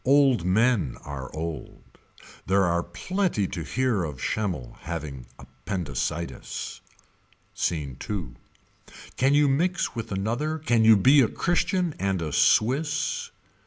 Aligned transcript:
Old 0.03 0.43
men 0.43 0.97
are 1.03 1.29
old. 1.35 1.83
There 2.47 2.63
are 2.63 2.81
plenty 2.81 3.45
to 3.49 3.61
hear 3.61 4.03
of 4.03 4.19
Schemmel 4.19 4.77
having 4.79 5.27
appendicitis. 5.37 6.81
Scene 7.53 7.97
II. 8.09 8.29
Can 9.15 9.35
you 9.35 9.47
mix 9.47 9.93
with 9.95 10.11
another 10.11 10.57
Can 10.57 10.83
you 10.83 10.97
be 10.97 11.21
a 11.21 11.27
Christian 11.27 11.93
and 11.99 12.19
a 12.19 12.33
Swiss. 12.33 13.29
Mr. 13.29 13.31